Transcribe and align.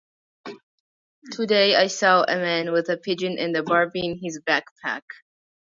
Today 1.31 1.75
I 1.75 1.85
saw 1.85 2.23
a 2.23 2.37
man 2.37 2.71
with 2.71 2.89
a 2.89 2.97
pigeon 2.97 3.37
and 3.37 3.55
a 3.55 3.61
Barbie 3.61 4.03
in 4.07 4.17
his 4.19 4.41
backpack. 4.41 5.03